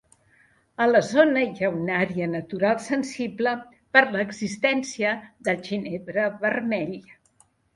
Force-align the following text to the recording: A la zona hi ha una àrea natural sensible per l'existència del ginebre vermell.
A 0.85 0.85
la 0.91 1.01
zona 1.07 1.43
hi 1.49 1.65
ha 1.67 1.69
una 1.81 1.99
àrea 2.05 2.29
natural 2.31 2.81
sensible 2.87 3.53
per 3.97 4.03
l'existència 4.17 5.13
del 5.49 5.63
ginebre 5.69 6.29
vermell. 6.47 6.99